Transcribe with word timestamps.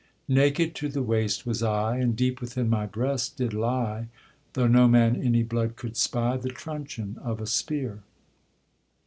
Naked 0.33 0.73
to 0.77 0.89
the 0.89 1.03
waist 1.03 1.45
was 1.45 1.61
I, 1.61 1.97
And 1.97 2.15
deep 2.15 2.41
within 2.41 2.67
my 2.71 2.87
breast 2.87 3.37
did 3.37 3.53
lie, 3.53 4.07
Though 4.53 4.65
no 4.65 4.87
man 4.87 5.15
any 5.15 5.43
blood 5.43 5.75
could 5.75 5.95
spy, 5.95 6.37
The 6.37 6.49
truncheon 6.49 7.19
of 7.21 7.39
a 7.39 7.45
spear. 7.45 8.01